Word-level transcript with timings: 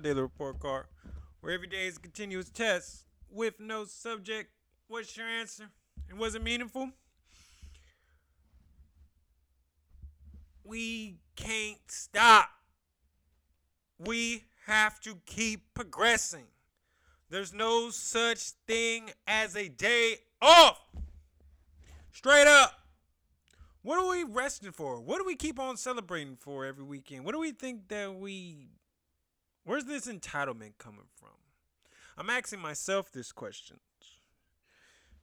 daily 0.00 0.22
report 0.22 0.60
card, 0.60 0.86
where 1.40 1.52
every 1.52 1.66
day 1.66 1.86
is 1.86 1.96
a 1.96 2.00
continuous 2.00 2.50
test 2.50 3.04
with 3.30 3.60
no 3.60 3.84
subject. 3.84 4.50
What's 4.88 5.16
your 5.16 5.26
answer? 5.26 5.70
And 6.08 6.18
was 6.18 6.34
it 6.34 6.42
meaningful? 6.42 6.90
We 10.64 11.16
can't 11.36 11.78
stop. 11.88 12.50
We 13.98 14.44
have 14.66 15.00
to 15.00 15.16
keep 15.26 15.74
progressing. 15.74 16.46
There's 17.28 17.52
no 17.52 17.90
such 17.90 18.50
thing 18.66 19.10
as 19.26 19.56
a 19.56 19.68
day 19.68 20.16
off. 20.42 20.80
Straight 22.12 22.46
up. 22.46 22.72
What 23.82 23.98
are 23.98 24.08
we 24.10 24.24
resting 24.24 24.72
for? 24.72 25.00
What 25.00 25.18
do 25.18 25.24
we 25.24 25.36
keep 25.36 25.58
on 25.58 25.76
celebrating 25.76 26.36
for 26.36 26.66
every 26.66 26.84
weekend? 26.84 27.24
What 27.24 27.32
do 27.32 27.40
we 27.40 27.52
think 27.52 27.88
that 27.88 28.14
we. 28.14 28.68
Where's 29.70 29.84
this 29.84 30.08
entitlement 30.08 30.78
coming 30.78 31.06
from? 31.14 31.30
I'm 32.18 32.28
asking 32.28 32.58
myself 32.58 33.12
this 33.12 33.30
question 33.30 33.76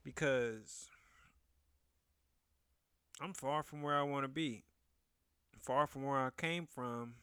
because 0.06 0.88
I'm 3.20 3.34
far 3.34 3.62
from 3.62 3.82
where 3.82 3.98
I 3.98 4.04
want 4.04 4.24
to 4.24 4.30
be, 4.30 4.64
far 5.62 5.86
from 5.86 6.04
where 6.04 6.16
I 6.16 6.30
came 6.38 6.66
from, 6.66 7.16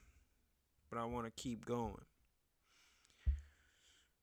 but 0.90 0.98
I 0.98 1.06
want 1.06 1.24
to 1.24 1.32
keep 1.42 1.64
going. 1.64 2.04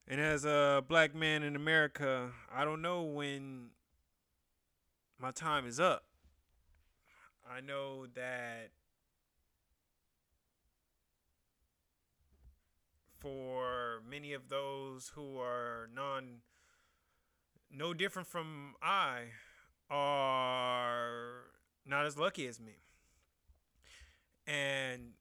And 0.07 0.21
as 0.21 0.45
a 0.45 0.83
black 0.87 1.15
man 1.15 1.41
in 1.41 1.55
America, 1.55 2.29
I 2.53 2.63
don't 2.63 2.83
know 2.83 3.01
when 3.01 3.71
my 5.17 5.31
time 5.31 5.65
is 5.65 5.79
up. 5.79 6.03
I 7.51 7.61
know 7.61 8.05
that 8.13 8.69
of 14.33 14.49
those 14.49 15.11
who 15.15 15.37
are 15.37 15.89
non 15.93 16.41
no 17.69 17.93
different 17.93 18.27
from 18.27 18.75
I 18.81 19.27
are 19.89 21.51
not 21.85 22.05
as 22.05 22.17
lucky 22.17 22.47
as 22.47 22.59
me. 22.59 22.77
And 24.45 25.13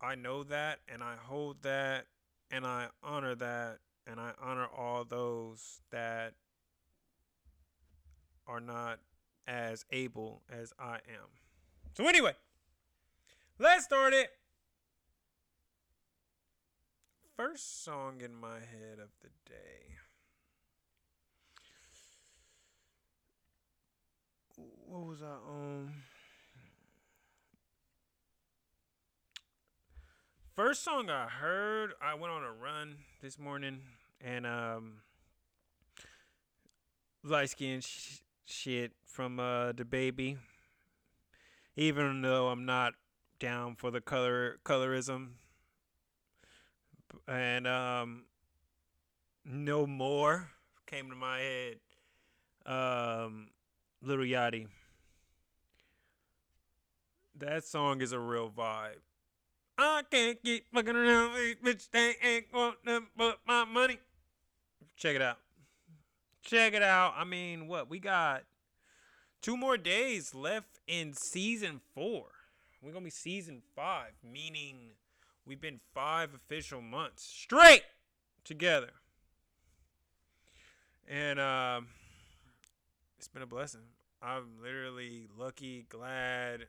I 0.00 0.14
know 0.14 0.44
that 0.44 0.80
and 0.88 1.02
I 1.02 1.16
hold 1.20 1.62
that 1.62 2.06
and 2.50 2.66
I 2.66 2.88
honor 3.02 3.34
that 3.34 3.78
and 4.06 4.20
I 4.20 4.32
honor 4.40 4.66
all 4.66 5.04
those 5.04 5.80
that 5.90 6.34
are 8.46 8.60
not 8.60 9.00
as 9.46 9.84
able 9.90 10.42
as 10.50 10.72
I 10.78 10.94
am. 10.94 11.28
So 11.94 12.06
anyway, 12.06 12.34
let's 13.58 13.84
start 13.84 14.14
it. 14.14 14.30
First 17.38 17.84
song 17.84 18.20
in 18.20 18.34
my 18.34 18.56
head 18.56 18.98
of 19.00 19.10
the 19.22 19.28
day. 19.48 19.94
What 24.56 25.06
was 25.06 25.22
I 25.22 25.36
um 25.48 25.92
First 30.56 30.82
song 30.82 31.10
I 31.10 31.28
heard, 31.28 31.92
I 32.02 32.14
went 32.14 32.32
on 32.32 32.42
a 32.42 32.50
run 32.50 32.96
this 33.22 33.38
morning 33.38 33.82
and 34.20 34.44
um 34.44 34.94
light 37.22 37.50
skin 37.50 37.80
sh- 37.82 38.18
shit 38.46 38.90
from 39.06 39.38
uh 39.38 39.74
DaBaby. 39.74 40.38
Even 41.76 42.20
though 42.22 42.48
I'm 42.48 42.66
not 42.66 42.94
down 43.38 43.76
for 43.76 43.92
the 43.92 44.00
color 44.00 44.58
colorism 44.64 45.34
and 47.26 47.66
um 47.66 48.24
no 49.44 49.86
more 49.86 50.50
came 50.86 51.10
to 51.10 51.16
my 51.16 51.40
head. 51.40 51.76
Um 52.66 53.48
Lil 54.02 54.18
Yachty. 54.18 54.68
That 57.36 57.64
song 57.64 58.00
is 58.00 58.12
a 58.12 58.18
real 58.18 58.50
vibe. 58.50 59.00
I 59.78 60.02
can't 60.10 60.42
keep 60.42 60.66
fucking 60.72 60.96
around 60.96 61.34
these 61.36 61.54
bitch. 61.56 61.90
They 61.90 62.16
ain't 62.22 62.46
want 62.52 62.84
them 62.84 63.08
but 63.16 63.38
my 63.46 63.64
money. 63.64 63.98
Check 64.96 65.14
it 65.14 65.22
out. 65.22 65.38
Check 66.42 66.74
it 66.74 66.82
out. 66.82 67.14
I 67.16 67.24
mean, 67.24 67.68
what? 67.68 67.88
We 67.88 68.00
got 68.00 68.42
two 69.40 69.56
more 69.56 69.76
days 69.76 70.34
left 70.34 70.80
in 70.88 71.12
season 71.12 71.80
four. 71.94 72.24
We're 72.82 72.92
going 72.92 73.04
to 73.04 73.06
be 73.06 73.10
season 73.10 73.62
five, 73.76 74.12
meaning 74.24 74.92
we've 75.48 75.60
been 75.60 75.80
five 75.94 76.34
official 76.34 76.82
months 76.82 77.24
straight 77.24 77.82
together. 78.44 78.90
And 81.08 81.40
um, 81.40 81.86
it's 83.16 83.28
been 83.28 83.42
a 83.42 83.46
blessing. 83.46 83.80
I'm 84.22 84.60
literally 84.62 85.26
lucky, 85.38 85.86
glad 85.88 86.66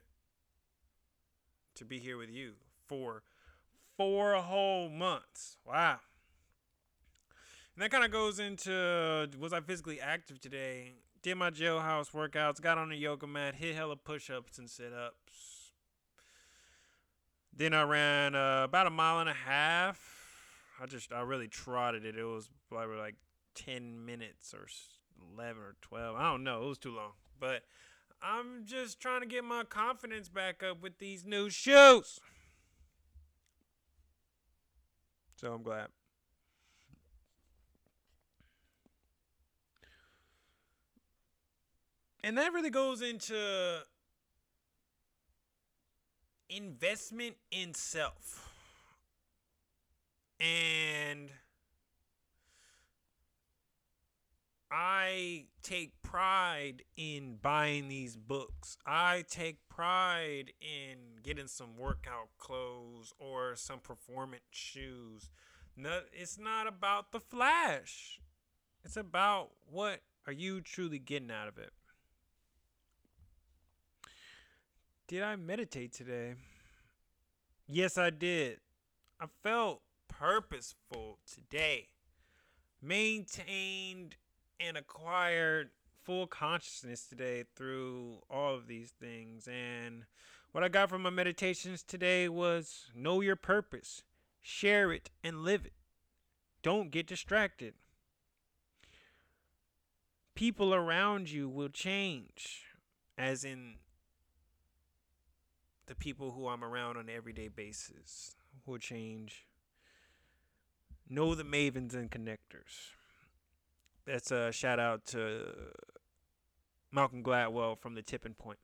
to 1.74 1.84
be 1.84 1.98
here 1.98 2.16
with 2.16 2.30
you 2.30 2.52
for 2.88 3.22
four 3.98 4.34
whole 4.34 4.88
months. 4.88 5.58
Wow. 5.66 5.98
And 7.74 7.84
that 7.84 7.90
kind 7.90 8.04
of 8.04 8.10
goes 8.10 8.38
into 8.38 9.28
was 9.38 9.52
I 9.52 9.60
physically 9.60 10.00
active 10.00 10.40
today? 10.40 10.94
Did 11.22 11.36
my 11.36 11.50
jailhouse 11.50 12.12
workouts, 12.12 12.62
got 12.62 12.78
on 12.78 12.88
the 12.88 12.96
yoga 12.96 13.26
mat, 13.26 13.56
hit 13.56 13.74
hella 13.74 13.96
push 13.96 14.30
ups 14.30 14.58
and 14.58 14.70
sit 14.70 14.92
ups. 14.92 15.59
Then 17.56 17.74
I 17.74 17.82
ran 17.82 18.34
uh, 18.34 18.62
about 18.64 18.86
a 18.86 18.90
mile 18.90 19.20
and 19.20 19.28
a 19.28 19.34
half. 19.34 20.00
I 20.80 20.86
just, 20.86 21.12
I 21.12 21.20
really 21.20 21.48
trotted 21.48 22.04
it. 22.04 22.16
It 22.16 22.24
was 22.24 22.48
probably 22.68 22.96
like 22.96 23.16
10 23.54 24.04
minutes 24.04 24.54
or 24.54 24.66
11 25.36 25.62
or 25.62 25.76
12. 25.82 26.16
I 26.16 26.30
don't 26.30 26.44
know. 26.44 26.64
It 26.64 26.68
was 26.68 26.78
too 26.78 26.94
long. 26.94 27.12
But 27.38 27.62
I'm 28.22 28.64
just 28.64 29.00
trying 29.00 29.20
to 29.20 29.26
get 29.26 29.44
my 29.44 29.64
confidence 29.64 30.28
back 30.28 30.62
up 30.62 30.82
with 30.82 30.98
these 30.98 31.24
new 31.24 31.50
shoes. 31.50 32.20
So 35.36 35.52
I'm 35.52 35.62
glad. 35.62 35.88
And 42.22 42.36
that 42.36 42.52
really 42.52 42.70
goes 42.70 43.00
into 43.00 43.80
investment 46.50 47.36
in 47.50 47.74
self. 47.74 48.48
And 50.40 51.30
I 54.70 55.46
take 55.62 56.00
pride 56.02 56.82
in 56.96 57.38
buying 57.42 57.88
these 57.88 58.16
books. 58.16 58.78
I 58.86 59.24
take 59.28 59.58
pride 59.68 60.52
in 60.60 61.22
getting 61.22 61.48
some 61.48 61.76
workout 61.76 62.28
clothes 62.38 63.12
or 63.18 63.56
some 63.56 63.80
performance 63.80 64.42
shoes. 64.50 65.30
No, 65.76 66.00
it's 66.12 66.38
not 66.38 66.66
about 66.66 67.12
the 67.12 67.20
flash. 67.20 68.20
It's 68.84 68.96
about 68.96 69.50
what 69.70 70.00
are 70.26 70.32
you 70.32 70.60
truly 70.60 70.98
getting 70.98 71.30
out 71.30 71.48
of 71.48 71.58
it. 71.58 71.72
Did 75.10 75.24
I 75.24 75.34
meditate 75.34 75.92
today? 75.92 76.34
Yes, 77.66 77.98
I 77.98 78.10
did. 78.10 78.60
I 79.20 79.24
felt 79.42 79.80
purposeful 80.06 81.18
today. 81.26 81.88
Maintained 82.80 84.14
and 84.60 84.76
acquired 84.76 85.70
full 86.04 86.28
consciousness 86.28 87.08
today 87.08 87.42
through 87.56 88.18
all 88.30 88.54
of 88.54 88.68
these 88.68 88.92
things. 89.00 89.48
And 89.48 90.04
what 90.52 90.62
I 90.62 90.68
got 90.68 90.88
from 90.90 91.02
my 91.02 91.10
meditations 91.10 91.82
today 91.82 92.28
was 92.28 92.92
know 92.94 93.20
your 93.20 93.34
purpose, 93.34 94.04
share 94.40 94.92
it, 94.92 95.10
and 95.24 95.42
live 95.42 95.66
it. 95.66 95.72
Don't 96.62 96.92
get 96.92 97.08
distracted. 97.08 97.74
People 100.36 100.72
around 100.72 101.32
you 101.32 101.48
will 101.48 101.68
change, 101.68 102.62
as 103.18 103.42
in 103.42 103.74
the 105.90 105.96
people 105.96 106.30
who 106.30 106.46
I'm 106.46 106.62
around 106.62 106.98
on 106.98 107.08
an 107.08 107.16
everyday 107.16 107.48
basis 107.48 108.36
will 108.64 108.78
change. 108.78 109.44
Know 111.08 111.34
the 111.34 111.42
mavens 111.42 111.94
and 111.94 112.08
connectors. 112.08 112.92
That's 114.06 114.30
a 114.30 114.52
shout 114.52 114.78
out 114.78 115.04
to 115.06 115.46
Malcolm 116.92 117.24
Gladwell 117.24 117.76
from 117.76 117.96
the 117.96 118.02
tipping 118.02 118.34
point. 118.34 118.60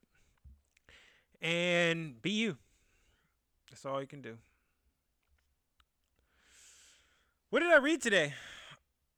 And 1.43 2.23
be 2.23 2.31
you. 2.31 2.59
That's 3.71 3.85
all 3.85 4.01
you 4.01 4.07
can 4.07 4.23
do. 4.23 4.39
What 7.51 7.59
did 7.59 7.73
I 7.73 7.79
read 7.79 8.03
today? 8.03 8.35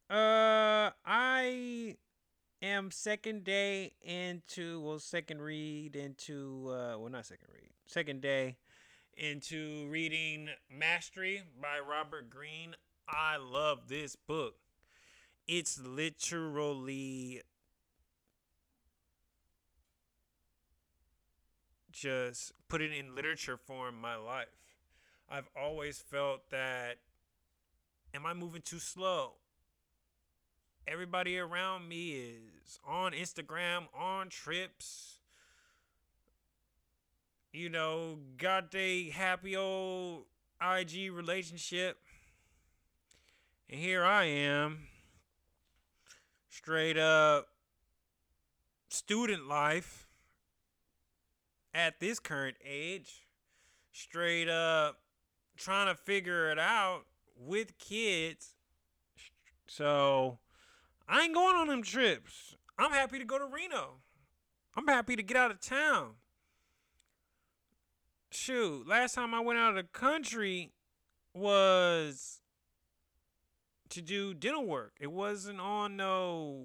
Uh 0.08 0.92
I 1.04 1.96
am 2.62 2.90
second 2.90 3.44
day 3.44 3.92
into 4.00 4.80
well 4.80 4.98
second 4.98 5.42
read 5.42 5.94
into 5.94 6.70
uh 6.70 6.96
well 6.98 7.10
not 7.10 7.26
second 7.26 7.48
read 7.52 7.67
second 7.88 8.20
day 8.20 8.56
into 9.16 9.88
reading 9.88 10.50
Mastery 10.70 11.42
by 11.60 11.78
Robert 11.78 12.28
Greene. 12.28 12.76
I 13.08 13.38
love 13.38 13.88
this 13.88 14.14
book. 14.14 14.56
It's 15.46 15.80
literally 15.80 17.40
just 21.90 22.52
put 22.68 22.82
it 22.82 22.92
in 22.92 23.14
literature 23.14 23.56
form 23.56 23.98
my 23.98 24.16
life. 24.16 24.48
I've 25.30 25.48
always 25.58 25.98
felt 25.98 26.50
that 26.50 26.98
am 28.12 28.26
I 28.26 28.34
moving 28.34 28.62
too 28.62 28.78
slow? 28.78 29.32
Everybody 30.86 31.38
around 31.38 31.88
me 31.88 32.12
is 32.12 32.78
on 32.86 33.12
Instagram, 33.12 33.86
on 33.98 34.28
trips. 34.28 35.17
You 37.58 37.68
know, 37.68 38.18
got 38.36 38.72
a 38.76 39.10
happy 39.10 39.56
old 39.56 40.26
IG 40.62 41.10
relationship. 41.10 41.98
And 43.68 43.80
here 43.80 44.04
I 44.04 44.26
am, 44.26 44.86
straight 46.48 46.96
up 46.96 47.48
student 48.88 49.48
life 49.48 50.06
at 51.74 51.98
this 51.98 52.20
current 52.20 52.58
age, 52.64 53.26
straight 53.90 54.48
up 54.48 55.00
trying 55.56 55.88
to 55.88 56.00
figure 56.00 56.52
it 56.52 56.60
out 56.60 57.06
with 57.36 57.76
kids. 57.80 58.54
So 59.66 60.38
I 61.08 61.24
ain't 61.24 61.34
going 61.34 61.56
on 61.56 61.66
them 61.66 61.82
trips. 61.82 62.54
I'm 62.78 62.92
happy 62.92 63.18
to 63.18 63.24
go 63.24 63.36
to 63.36 63.46
Reno. 63.46 63.94
I'm 64.76 64.86
happy 64.86 65.16
to 65.16 65.24
get 65.24 65.36
out 65.36 65.50
of 65.50 65.60
town. 65.60 66.10
Shoot, 68.30 68.86
last 68.86 69.14
time 69.14 69.32
I 69.34 69.40
went 69.40 69.58
out 69.58 69.70
of 69.70 69.76
the 69.76 69.82
country 69.84 70.72
was 71.34 72.40
to 73.90 74.02
do 74.02 74.34
dental 74.34 74.66
work. 74.66 74.92
It 75.00 75.10
wasn't 75.10 75.60
on 75.60 75.96
no 75.96 76.64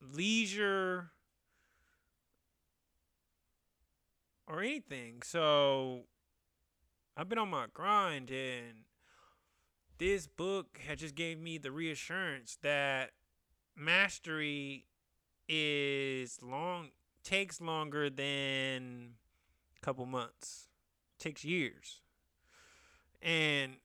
leisure 0.00 1.12
or 4.48 4.60
anything. 4.60 5.22
So 5.24 6.02
I've 7.16 7.28
been 7.28 7.38
on 7.38 7.50
my 7.50 7.66
grind 7.72 8.30
and 8.30 8.84
this 9.98 10.26
book 10.26 10.80
had 10.84 10.98
just 10.98 11.14
gave 11.14 11.38
me 11.38 11.58
the 11.58 11.70
reassurance 11.70 12.58
that 12.62 13.10
mastery 13.76 14.86
is 15.48 16.42
long 16.42 16.88
takes 17.22 17.60
longer 17.60 18.10
than 18.10 19.14
couple 19.82 20.06
months. 20.06 20.68
takes 21.18 21.44
years. 21.44 22.00
And 23.20 23.76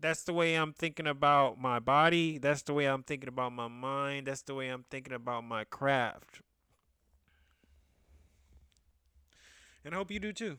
that's 0.00 0.24
the 0.24 0.32
way 0.32 0.54
I'm 0.54 0.72
thinking 0.72 1.06
about 1.06 1.60
my 1.60 1.78
body. 1.78 2.38
That's 2.38 2.62
the 2.62 2.74
way 2.74 2.86
I'm 2.86 3.02
thinking 3.02 3.28
about 3.28 3.52
my 3.52 3.68
mind. 3.68 4.26
That's 4.26 4.42
the 4.42 4.54
way 4.54 4.68
I'm 4.68 4.84
thinking 4.90 5.12
about 5.12 5.44
my 5.44 5.64
craft. 5.64 6.40
And 9.84 9.94
I 9.94 9.98
hope 9.98 10.10
you 10.10 10.20
do 10.20 10.32
too. 10.32 10.58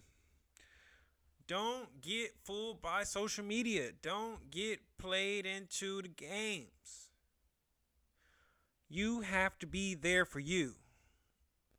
Don't 1.47 2.01
get 2.01 2.35
fooled 2.43 2.81
by 2.81 3.03
social 3.03 3.43
media. 3.43 3.91
Don't 4.01 4.49
get 4.51 4.79
played 4.97 5.45
into 5.45 6.01
the 6.01 6.07
games. 6.07 7.09
You 8.88 9.21
have 9.21 9.59
to 9.59 9.67
be 9.67 9.95
there 9.95 10.25
for 10.25 10.39
you 10.39 10.75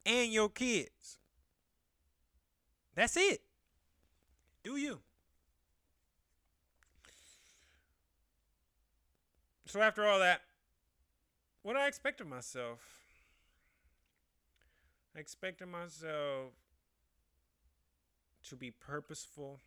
and 0.04 0.32
your 0.32 0.48
kids. 0.48 1.18
That's 2.94 3.16
it. 3.16 3.42
Do 4.62 4.76
you? 4.76 5.00
So, 9.66 9.80
after 9.80 10.04
all 10.04 10.18
that, 10.18 10.42
what 11.62 11.76
I 11.76 11.86
expected 11.86 12.26
myself, 12.26 12.80
I 15.16 15.20
expected 15.20 15.66
myself 15.66 16.52
to 18.48 18.56
be 18.56 18.70
purposeful, 18.70 19.60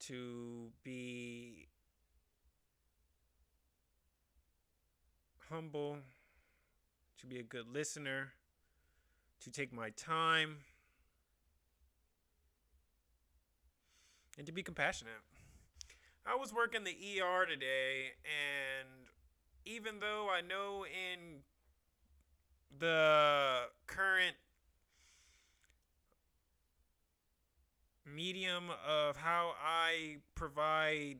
to 0.00 0.70
be 0.84 1.66
humble, 5.50 5.98
to 7.18 7.26
be 7.26 7.38
a 7.38 7.42
good 7.42 7.66
listener, 7.72 8.32
to 9.40 9.50
take 9.50 9.72
my 9.72 9.90
time, 9.90 10.58
and 14.38 14.46
to 14.46 14.52
be 14.52 14.62
compassionate. 14.62 15.12
I 16.24 16.36
was 16.36 16.54
working 16.54 16.84
the 16.84 16.90
ER 17.20 17.44
today, 17.44 18.12
and 18.24 18.88
even 19.64 20.00
though 20.00 20.28
I 20.30 20.40
know 20.40 20.84
in 20.84 21.40
the 22.78 23.62
current 23.86 24.36
medium 28.06 28.70
of 28.86 29.16
how 29.16 29.54
I 29.62 30.18
provide 30.34 31.16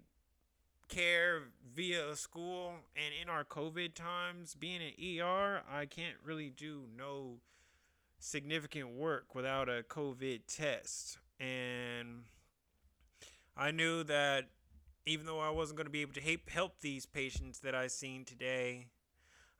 care 0.88 1.42
via 1.74 2.10
a 2.10 2.16
school 2.16 2.74
and 2.96 3.14
in 3.20 3.28
our 3.28 3.44
COVID 3.44 3.94
times, 3.94 4.54
being 4.54 4.80
an 4.80 5.20
ER, 5.20 5.62
I 5.70 5.86
can't 5.86 6.16
really 6.24 6.50
do 6.50 6.84
no 6.96 7.40
significant 8.18 8.90
work 8.90 9.34
without 9.34 9.68
a 9.68 9.84
COVID 9.88 10.42
test. 10.46 11.18
And 11.38 12.24
I 13.58 13.72
knew 13.72 14.04
that 14.04 14.44
even 15.04 15.26
though 15.26 15.40
I 15.40 15.50
wasn't 15.50 15.78
going 15.78 15.86
to 15.86 15.90
be 15.90 16.02
able 16.02 16.12
to 16.14 16.38
help 16.48 16.80
these 16.80 17.06
patients 17.06 17.58
that 17.60 17.74
I 17.74 17.88
seen 17.88 18.24
today, 18.24 18.86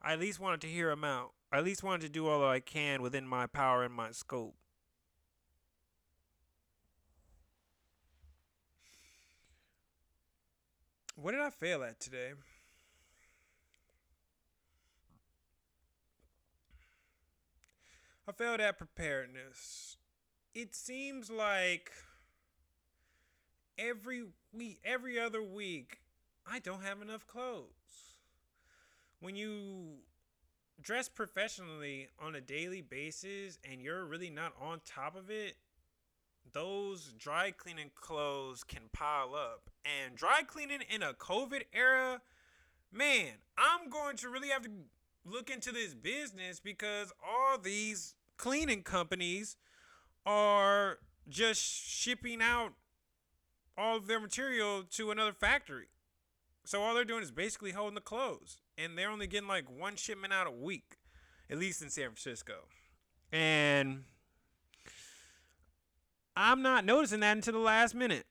I 0.01 0.13
at 0.13 0.19
least 0.19 0.39
wanted 0.39 0.61
to 0.61 0.67
hear 0.67 0.89
them 0.89 1.03
out. 1.03 1.33
I 1.51 1.57
at 1.57 1.65
least 1.65 1.83
wanted 1.83 2.01
to 2.03 2.09
do 2.09 2.27
all 2.27 2.39
that 2.39 2.47
I 2.47 2.61
can 2.61 3.01
within 3.01 3.27
my 3.27 3.45
power 3.45 3.83
and 3.83 3.93
my 3.93 4.11
scope. 4.11 4.55
What 11.15 11.33
did 11.33 11.41
I 11.41 11.49
fail 11.49 11.83
at 11.83 11.99
today? 11.99 12.31
I 18.25 18.31
failed 18.31 18.61
at 18.61 18.77
preparedness. 18.77 19.97
It 20.55 20.73
seems 20.73 21.29
like 21.29 21.91
every 23.79 24.23
week, 24.53 24.79
every 24.83 25.19
other 25.19 25.41
week, 25.41 25.99
I 26.45 26.59
don't 26.59 26.83
have 26.83 27.01
enough 27.01 27.25
clothes. 27.25 28.15
When 29.21 29.35
you 29.35 29.99
dress 30.81 31.09
professionally 31.09 32.09
on 32.19 32.35
a 32.35 32.41
daily 32.41 32.81
basis 32.81 33.57
and 33.69 33.81
you're 33.81 34.05
really 34.05 34.29
not 34.29 34.53
on 34.61 34.81
top 34.85 35.15
of 35.15 35.29
it, 35.29 35.55
those 36.51 37.13
dry 37.17 37.51
cleaning 37.51 37.91
clothes 37.95 38.63
can 38.63 38.83
pile 38.91 39.35
up. 39.35 39.69
And 39.85 40.15
dry 40.15 40.41
cleaning 40.45 40.81
in 40.93 41.03
a 41.03 41.13
COVID 41.13 41.63
era, 41.73 42.21
man, 42.91 43.33
I'm 43.57 43.89
going 43.89 44.17
to 44.17 44.29
really 44.29 44.49
have 44.49 44.63
to 44.63 44.71
look 45.25 45.49
into 45.49 45.71
this 45.71 45.93
business 45.93 46.59
because 46.59 47.11
all 47.25 47.57
these 47.57 48.15
cleaning 48.37 48.83
companies 48.83 49.57
are 50.25 50.99
just 51.27 51.61
shipping 51.61 52.41
out 52.41 52.73
all 53.79 53.95
of 53.95 54.07
their 54.07 54.19
material 54.19 54.83
to 54.83 55.09
another 55.09 55.31
factory. 55.33 55.87
So 56.65 56.81
all 56.81 56.93
they're 56.93 57.05
doing 57.05 57.23
is 57.23 57.31
basically 57.31 57.71
holding 57.71 57.95
the 57.95 58.01
clothes. 58.01 58.57
And 58.77 58.97
they're 58.97 59.09
only 59.09 59.27
getting 59.27 59.47
like 59.47 59.69
one 59.69 59.95
shipment 59.95 60.33
out 60.33 60.47
a 60.47 60.51
week, 60.51 60.97
at 61.49 61.57
least 61.57 61.81
in 61.81 61.89
San 61.89 62.05
Francisco. 62.05 62.65
And 63.31 64.03
I'm 66.35 66.61
not 66.61 66.85
noticing 66.85 67.21
that 67.21 67.37
until 67.37 67.53
the 67.53 67.59
last 67.59 67.95
minute. 67.95 68.25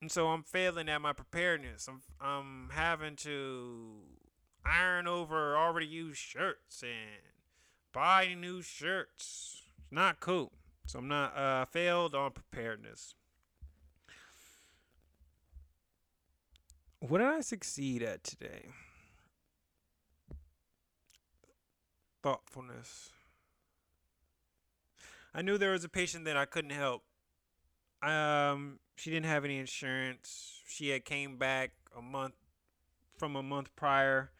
And 0.00 0.10
so 0.10 0.28
I'm 0.28 0.42
failing 0.42 0.88
at 0.88 1.00
my 1.00 1.12
preparedness. 1.12 1.88
I'm 1.88 2.02
I'm 2.20 2.70
having 2.72 3.16
to 3.16 4.00
iron 4.64 5.06
over 5.06 5.56
already 5.56 5.86
used 5.86 6.18
shirts 6.18 6.82
and 6.82 7.22
buy 7.92 8.34
new 8.34 8.62
shirts. 8.62 9.62
It's 9.82 9.92
not 9.92 10.20
cool. 10.20 10.52
So 10.86 10.98
I'm 10.98 11.08
not 11.08 11.36
uh 11.36 11.64
failed 11.66 12.14
on 12.14 12.32
preparedness. 12.32 13.14
What 17.08 17.18
did 17.18 17.26
I 17.26 17.40
succeed 17.40 18.02
at 18.02 18.24
today? 18.24 18.66
Thoughtfulness. 22.22 23.10
I 25.34 25.42
knew 25.42 25.58
there 25.58 25.72
was 25.72 25.84
a 25.84 25.88
patient 25.88 26.24
that 26.24 26.36
I 26.36 26.46
couldn't 26.46 26.70
help 26.70 27.02
um, 28.02 28.78
she 28.96 29.10
didn't 29.10 29.26
have 29.26 29.44
any 29.44 29.58
insurance. 29.58 30.60
She 30.66 30.90
had 30.90 31.04
came 31.04 31.36
back 31.36 31.72
a 31.96 32.02
month 32.02 32.34
from 33.18 33.36
a 33.36 33.42
month 33.42 33.74
prior, 33.76 34.30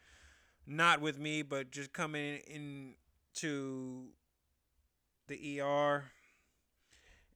not 0.65 1.01
with 1.01 1.19
me, 1.19 1.41
but 1.41 1.71
just 1.71 1.93
coming 1.93 2.37
in 2.47 2.93
to 3.35 4.07
the 5.27 5.61
ER. 5.61 6.05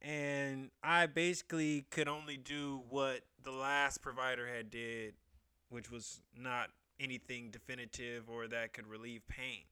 and 0.02 0.71
I 1.02 1.08
basically 1.08 1.88
could 1.90 2.08
only 2.08 2.38
do 2.38 2.84
what 2.88 3.22
the 3.42 3.50
last 3.50 4.04
provider 4.04 4.48
had 4.48 4.70
did, 4.70 5.16
which 5.72 5.90
was 5.90 6.22
not 6.38 6.70
anything 7.00 7.50
definitive 7.50 8.30
or 8.30 8.48
that 8.48 8.74
could 8.74 8.86
relieve 8.86 9.28
pain. 9.28 9.64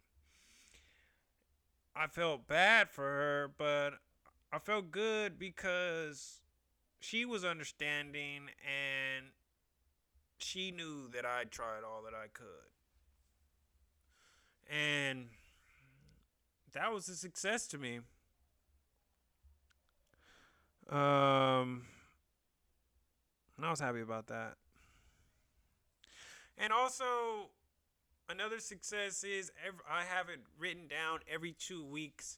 I 1.96 2.08
felt 2.08 2.48
bad 2.48 2.90
for 2.90 3.04
her, 3.04 3.52
but 3.60 3.92
I 4.52 4.58
felt 4.58 4.90
good 4.90 5.38
because 5.38 6.42
she 7.00 7.26
was 7.26 7.46
understanding 7.46 8.50
and 8.66 9.28
she 10.40 10.72
knew 10.72 11.10
that 11.14 11.28
I 11.28 11.44
tried 11.44 11.84
all 11.86 12.02
that 12.06 12.16
I 12.16 12.26
could. 12.34 12.72
And 14.68 15.28
that 16.74 16.92
was 16.92 17.08
a 17.08 17.16
success 17.16 17.68
to 17.68 17.78
me. 17.78 18.00
Um, 20.90 21.84
and 23.58 23.66
I 23.66 23.70
was 23.70 23.80
happy 23.80 24.02
about 24.02 24.28
that. 24.28 24.56
And 26.58 26.74
also, 26.74 27.06
another 28.28 28.60
success 28.60 29.24
is 29.24 29.52
every, 29.66 29.80
I 29.90 30.04
have 30.04 30.30
it 30.30 30.40
written 30.58 30.88
down 30.88 31.20
every 31.32 31.54
two 31.54 31.86
weeks. 31.86 32.38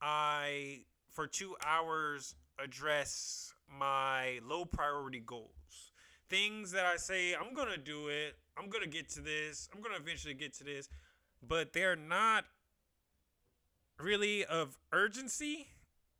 I, 0.00 0.80
for 1.10 1.26
two 1.26 1.56
hours, 1.64 2.34
address 2.62 3.54
my 3.78 4.40
low 4.46 4.64
priority 4.64 5.20
goals. 5.20 5.92
Things 6.28 6.72
that 6.72 6.86
I 6.86 6.96
say, 6.96 7.34
I'm 7.34 7.54
going 7.54 7.68
to 7.68 7.78
do 7.78 8.08
it. 8.08 8.36
I'm 8.58 8.68
going 8.68 8.82
to 8.82 8.90
get 8.90 9.08
to 9.10 9.20
this. 9.20 9.68
I'm 9.72 9.80
going 9.80 9.94
to 9.94 10.00
eventually 10.00 10.34
get 10.34 10.54
to 10.54 10.64
this. 10.64 10.88
But 11.46 11.72
they're 11.72 11.96
not 11.96 12.44
really 13.98 14.44
of 14.44 14.78
urgency. 14.92 15.68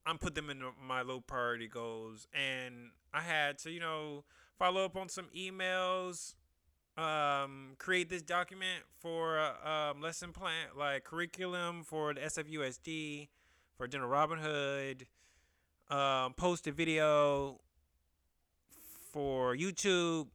I'm 0.04 0.18
put 0.18 0.34
them 0.34 0.50
in 0.50 0.62
my 0.84 1.02
low 1.02 1.20
priority 1.20 1.68
goals. 1.68 2.26
And 2.34 2.90
I 3.12 3.20
had 3.20 3.58
to, 3.58 3.70
you 3.70 3.80
know, 3.80 4.24
follow 4.58 4.84
up 4.84 4.96
on 4.96 5.08
some 5.08 5.28
emails, 5.36 6.34
um, 6.96 7.74
create 7.78 8.08
this 8.08 8.22
document 8.22 8.82
for 8.98 9.38
um, 9.38 10.00
lesson 10.00 10.32
plan, 10.32 10.68
like 10.76 11.04
curriculum 11.04 11.82
for 11.84 12.14
the 12.14 12.20
SFUSD, 12.20 13.28
for 13.76 13.86
Dental 13.86 14.08
Robin 14.08 14.38
Hood, 14.38 15.06
um, 15.90 16.34
post 16.34 16.66
a 16.66 16.72
video 16.72 17.60
for 19.12 19.56
YouTube. 19.56 20.28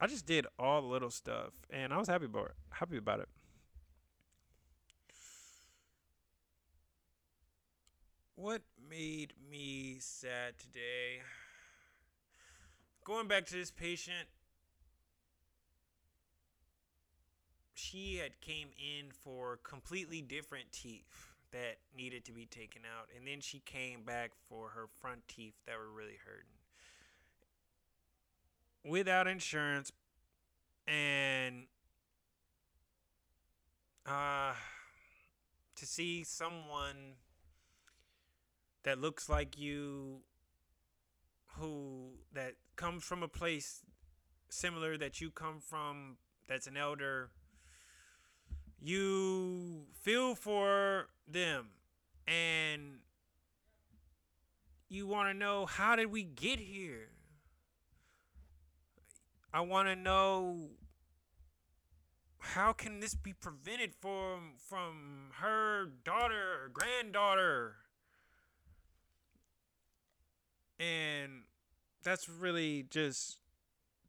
I 0.00 0.06
just 0.06 0.26
did 0.26 0.46
all 0.58 0.82
the 0.82 0.88
little 0.88 1.10
stuff, 1.10 1.52
and 1.70 1.92
I 1.92 1.98
was 1.98 2.08
happy 2.08 2.24
about 2.24 2.46
it. 2.46 2.54
Happy 2.70 2.96
about 2.96 3.20
it. 3.20 3.28
What 8.36 8.62
made 8.88 9.34
me 9.50 9.96
sad 10.00 10.58
today? 10.58 11.20
Going 13.04 13.28
back 13.28 13.44
to 13.46 13.54
this 13.54 13.70
patient, 13.70 14.26
she 17.74 18.16
had 18.16 18.40
came 18.40 18.68
in 18.78 19.10
for 19.10 19.58
completely 19.62 20.22
different 20.22 20.72
teeth 20.72 21.32
that 21.50 21.76
needed 21.94 22.24
to 22.24 22.32
be 22.32 22.46
taken 22.46 22.82
out 22.84 23.08
and 23.14 23.26
then 23.26 23.40
she 23.40 23.58
came 23.60 24.02
back 24.02 24.30
for 24.48 24.70
her 24.70 24.86
front 25.00 25.20
teeth 25.28 25.52
that 25.66 25.76
were 25.76 25.90
really 25.90 26.16
hurting 26.24 26.48
without 28.90 29.26
insurance 29.26 29.92
and 30.88 31.64
uh 34.06 34.52
to 35.76 35.84
see 35.84 36.24
someone 36.24 37.16
that 38.84 39.00
looks 39.00 39.28
like 39.28 39.58
you 39.58 40.20
who 41.58 42.12
that 42.32 42.54
comes 42.76 43.04
from 43.04 43.22
a 43.22 43.28
place 43.28 43.82
similar 44.48 44.96
that 44.96 45.20
you 45.20 45.30
come 45.30 45.60
from 45.60 46.16
that's 46.48 46.66
an 46.66 46.76
elder 46.76 47.30
you 48.84 49.86
feel 50.00 50.34
for 50.34 51.08
them. 51.28 51.68
And 52.26 52.98
you 54.88 55.06
want 55.06 55.28
to 55.28 55.34
know 55.34 55.66
how 55.66 55.96
did 55.96 56.10
we 56.10 56.24
get 56.24 56.58
here? 56.58 57.08
I 59.54 59.60
want 59.60 59.88
to 59.88 59.96
know 59.96 60.70
how 62.38 62.72
can 62.72 63.00
this 63.00 63.14
be 63.14 63.32
prevented 63.32 63.94
from 63.94 64.54
from 64.58 65.30
her 65.40 65.86
daughter 66.04 66.64
or 66.64 66.68
granddaughter 66.72 67.76
and 70.78 71.42
that's 72.02 72.28
really 72.28 72.86
just 72.90 73.38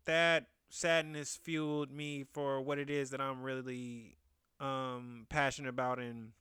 that 0.05 0.47
sadness 0.69 1.37
fueled 1.41 1.91
me 1.91 2.25
for 2.33 2.61
what 2.61 2.79
it 2.79 2.89
is 2.89 3.11
that 3.11 3.21
I'm 3.21 3.43
really 3.43 4.17
um, 4.59 5.27
passionate 5.29 5.69
about 5.69 5.99
in 5.99 6.31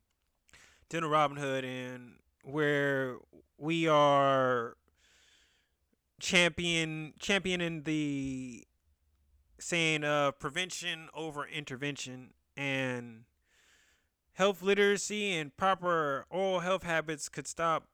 Dental 0.89 1.11
Robin 1.11 1.37
Hood 1.37 1.65
and 1.65 2.15
where 2.45 3.17
we 3.59 3.87
are 3.87 4.77
champion 6.19 7.13
championing 7.19 7.83
the 7.83 8.65
saying 9.59 10.05
of 10.05 10.39
prevention 10.39 11.09
over 11.15 11.47
intervention 11.47 12.31
and 12.57 13.25
health 14.35 14.63
literacy 14.63 15.33
and 15.33 15.57
proper 15.57 16.27
oral 16.31 16.61
health 16.61 16.85
habits 16.85 17.29
could 17.29 17.47
stop 17.47 17.87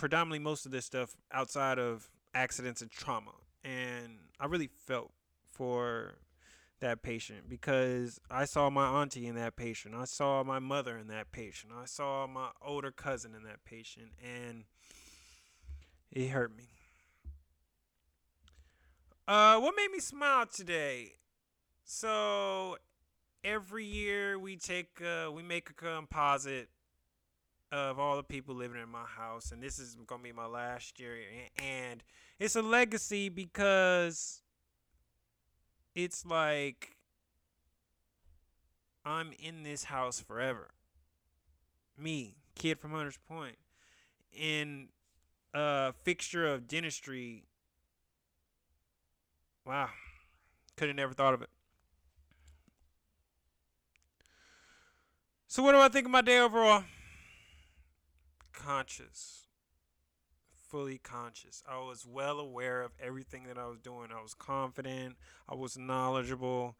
predominantly 0.00 0.38
most 0.38 0.64
of 0.64 0.72
this 0.72 0.86
stuff 0.86 1.14
outside 1.30 1.78
of 1.78 2.08
accidents 2.32 2.80
and 2.80 2.90
trauma. 2.90 3.32
And 3.62 4.16
I 4.40 4.46
really 4.46 4.70
felt 4.86 5.12
for 5.52 6.14
that 6.80 7.02
patient 7.02 7.50
because 7.50 8.18
I 8.30 8.46
saw 8.46 8.70
my 8.70 9.02
auntie 9.02 9.26
in 9.26 9.34
that 9.34 9.56
patient. 9.56 9.94
I 9.94 10.06
saw 10.06 10.42
my 10.42 10.58
mother 10.58 10.96
in 10.96 11.08
that 11.08 11.32
patient. 11.32 11.74
I 11.78 11.84
saw 11.84 12.26
my 12.26 12.48
older 12.66 12.90
cousin 12.90 13.34
in 13.34 13.42
that 13.42 13.62
patient 13.66 14.12
and 14.24 14.64
it 16.10 16.28
hurt 16.28 16.56
me. 16.56 16.64
Uh 19.28 19.60
what 19.60 19.74
made 19.76 19.90
me 19.92 20.00
smile 20.00 20.46
today? 20.46 21.12
So 21.84 22.78
every 23.44 23.84
year 23.84 24.38
we 24.38 24.56
take 24.56 25.02
uh, 25.02 25.30
we 25.30 25.42
make 25.42 25.68
a 25.68 25.74
composite 25.74 26.70
of 27.72 27.98
all 27.98 28.16
the 28.16 28.22
people 28.22 28.54
living 28.54 28.80
in 28.80 28.88
my 28.88 29.04
house 29.04 29.52
and 29.52 29.62
this 29.62 29.78
is 29.78 29.94
to 29.94 30.18
be 30.18 30.32
my 30.32 30.46
last 30.46 30.98
year 30.98 31.16
and 31.56 32.02
it's 32.40 32.56
a 32.56 32.62
legacy 32.62 33.28
because 33.28 34.42
it's 35.94 36.26
like 36.26 36.96
I'm 39.04 39.32
in 39.38 39.62
this 39.62 39.84
house 39.84 40.20
forever. 40.20 40.70
Me, 41.96 42.36
kid 42.54 42.78
from 42.78 42.92
Hunters 42.92 43.18
Point, 43.28 43.56
in 44.32 44.88
a 45.54 45.92
fixture 46.04 46.46
of 46.46 46.68
dentistry. 46.68 47.44
Wow. 49.66 49.90
Could 50.76 50.88
have 50.88 50.96
never 50.96 51.12
thought 51.12 51.34
of 51.34 51.42
it. 51.42 51.50
So 55.46 55.62
what 55.62 55.72
do 55.72 55.78
I 55.78 55.88
think 55.88 56.06
of 56.06 56.12
my 56.12 56.22
day 56.22 56.38
overall? 56.38 56.84
Conscious, 58.64 59.46
fully 60.68 60.98
conscious. 60.98 61.62
I 61.68 61.78
was 61.78 62.06
well 62.06 62.38
aware 62.38 62.82
of 62.82 62.92
everything 63.02 63.44
that 63.44 63.58
I 63.58 63.66
was 63.66 63.78
doing. 63.78 64.08
I 64.16 64.22
was 64.22 64.34
confident, 64.34 65.16
I 65.48 65.54
was 65.54 65.78
knowledgeable, 65.78 66.76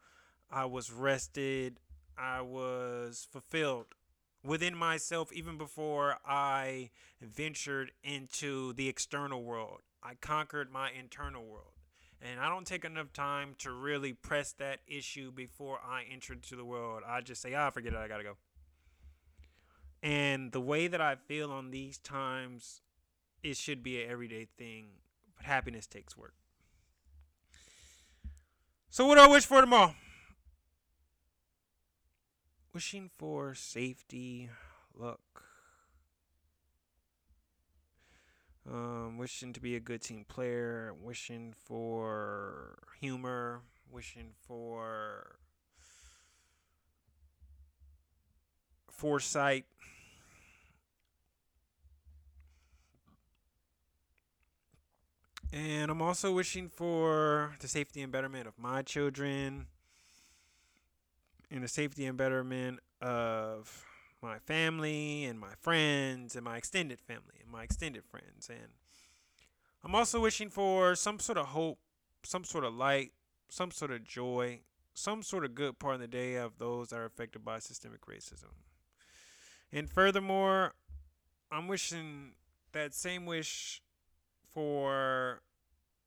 I 0.49 0.65
was 0.65 0.91
rested, 0.91 1.79
I 2.17 2.41
was 2.41 3.27
fulfilled 3.31 3.87
within 4.43 4.75
myself 4.75 5.31
even 5.33 5.57
before 5.57 6.17
I 6.25 6.91
ventured 7.21 7.91
into 8.03 8.73
the 8.73 8.87
external 8.87 9.43
world. 9.43 9.79
I 10.03 10.15
conquered 10.15 10.71
my 10.71 10.91
internal 10.91 11.45
world. 11.45 11.65
And 12.23 12.39
I 12.39 12.49
don't 12.49 12.67
take 12.67 12.85
enough 12.85 13.11
time 13.13 13.55
to 13.59 13.71
really 13.71 14.13
press 14.13 14.53
that 14.59 14.81
issue 14.87 15.31
before 15.31 15.79
I 15.83 16.03
enter 16.11 16.33
into 16.33 16.55
the 16.55 16.65
world. 16.65 17.01
I 17.07 17.21
just 17.21 17.41
say, 17.41 17.55
ah, 17.55 17.71
forget 17.71 17.93
it, 17.93 17.97
I 17.97 18.07
gotta 18.07 18.23
go. 18.23 18.37
And 20.03 20.51
the 20.51 20.61
way 20.61 20.87
that 20.87 21.01
I 21.01 21.15
feel 21.15 21.51
on 21.51 21.69
these 21.71 21.97
times, 21.97 22.81
it 23.43 23.55
should 23.55 23.83
be 23.83 24.01
an 24.01 24.09
everyday 24.09 24.47
thing. 24.57 24.87
But 25.35 25.45
happiness 25.45 25.85
takes 25.85 26.17
work. 26.17 26.33
So, 28.89 29.05
what 29.05 29.15
do 29.15 29.21
I 29.21 29.27
wish 29.27 29.45
for 29.45 29.61
tomorrow? 29.61 29.95
Wishing 32.73 33.09
for 33.17 33.53
safety, 33.53 34.49
luck. 34.95 35.43
Um, 38.69 39.17
wishing 39.17 39.53
to 39.53 39.59
be 39.59 39.75
a 39.75 39.79
good 39.79 40.01
team 40.01 40.25
player. 40.27 40.93
Wishing 40.99 41.53
for 41.57 42.79
humor. 42.99 43.61
Wishing 43.89 44.31
for 44.47 45.39
foresight 48.91 49.65
And 55.53 55.91
I'm 55.91 56.01
also 56.01 56.31
wishing 56.31 56.69
for 56.69 57.55
the 57.59 57.67
safety 57.67 58.01
and 58.01 58.11
betterment 58.11 58.47
of 58.47 58.57
my 58.57 58.81
children 58.83 59.67
and 61.49 61.61
the 61.61 61.67
safety 61.67 62.05
and 62.05 62.17
betterment 62.17 62.79
of 63.01 63.85
my 64.21 64.39
family 64.39 65.25
and 65.25 65.37
my 65.37 65.53
friends 65.59 66.37
and 66.37 66.45
my 66.45 66.55
extended 66.55 67.01
family 67.01 67.35
and 67.41 67.51
my 67.51 67.63
extended 67.63 68.05
friends. 68.05 68.49
And 68.49 68.69
I'm 69.83 69.93
also 69.93 70.21
wishing 70.21 70.49
for 70.49 70.95
some 70.95 71.19
sort 71.19 71.37
of 71.37 71.47
hope, 71.47 71.79
some 72.23 72.45
sort 72.45 72.63
of 72.63 72.73
light, 72.73 73.11
some 73.49 73.71
sort 73.71 73.91
of 73.91 74.05
joy, 74.05 74.61
some 74.93 75.21
sort 75.21 75.43
of 75.43 75.53
good 75.53 75.79
part 75.79 75.95
in 75.95 76.01
the 76.01 76.07
day 76.07 76.35
of 76.35 76.59
those 76.59 76.89
that 76.89 76.99
are 76.99 77.05
affected 77.05 77.43
by 77.43 77.59
systemic 77.59 78.05
racism. 78.05 78.53
And 79.73 79.89
furthermore, 79.89 80.73
I'm 81.51 81.67
wishing 81.67 82.33
that 82.73 82.93
same 82.93 83.25
wish 83.25 83.81
for 84.53 85.41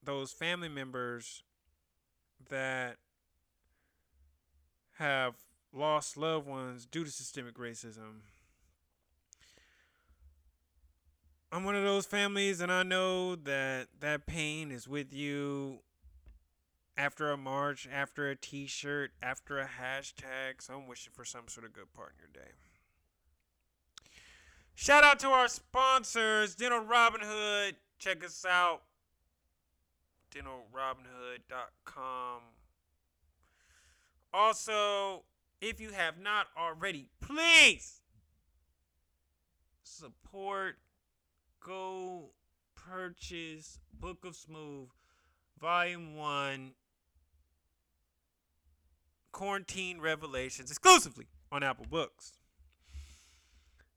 those 0.02 0.33
family 0.33 0.68
members 0.68 1.42
that 2.50 2.97
have 4.99 5.35
lost 5.73 6.16
loved 6.16 6.47
ones 6.47 6.87
due 6.87 7.04
to 7.04 7.11
systemic 7.11 7.56
racism. 7.56 8.21
I'm 11.50 11.64
one 11.64 11.76
of 11.76 11.85
those 11.85 12.04
families, 12.04 12.61
and 12.61 12.73
I 12.73 12.83
know 12.83 13.37
that 13.37 13.87
that 14.00 14.26
pain 14.26 14.73
is 14.73 14.88
with 14.88 15.12
you 15.12 15.78
after 16.97 17.30
a 17.30 17.37
march, 17.37 17.88
after 17.92 18.28
a 18.28 18.37
t 18.37 18.66
shirt, 18.66 19.12
after 19.23 19.59
a 19.59 19.68
hashtag. 19.80 20.61
So 20.61 20.75
I'm 20.75 20.88
wishing 20.88 21.12
for 21.14 21.25
some 21.25 21.49
sort 21.49 21.64
of 21.64 21.73
good 21.73 21.92
part 21.92 22.14
in 22.14 22.18
your 22.18 22.44
day. 22.44 22.50
Shout 24.75 25.04
out 25.04 25.21
to 25.21 25.28
our 25.28 25.47
sponsors, 25.49 26.57
Dental 26.57 26.81
Robin 26.81 27.21
Hood. 27.23 27.76
Check 27.99 28.25
us 28.25 28.45
out, 28.49 28.83
dentalrobinhood.com. 30.35 32.40
Also, 34.33 35.25
if 35.61 35.81
you 35.81 35.93
have 35.93 36.19
not 36.19 36.49
already, 36.59 37.11
please 37.21 38.00
support, 39.85 40.78
go 41.61 42.31
purchase 42.75 43.78
Book 43.93 44.25
of 44.25 44.35
Smooth, 44.35 44.88
Volume 45.61 46.16
1, 46.16 46.73
Quarantine 49.31 50.00
Revelations, 50.00 50.71
exclusively 50.71 51.26
on 51.52 51.62
Apple 51.62 51.87
Books. 51.88 52.33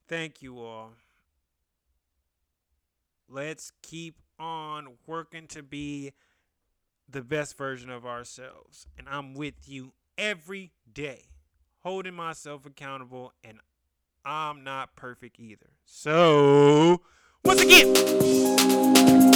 Thank 0.08 0.42
you 0.42 0.60
all. 0.60 0.92
Let's 3.30 3.72
keep 3.82 4.16
on 4.40 4.94
working 5.06 5.48
to 5.48 5.62
be 5.62 6.14
the 7.10 7.22
best 7.22 7.58
version 7.58 7.90
of 7.90 8.06
ourselves. 8.06 8.88
And 8.98 9.08
I'm 9.10 9.34
with 9.34 9.68
you 9.68 9.92
every 10.18 10.72
day, 10.92 11.26
holding 11.84 12.14
myself 12.14 12.66
accountable, 12.66 13.34
and 13.44 13.60
I'm 14.24 14.64
not 14.64 14.96
perfect 14.96 15.40
either. 15.40 15.72
So, 15.86 17.02
once 17.44 17.62
again, 17.62 19.27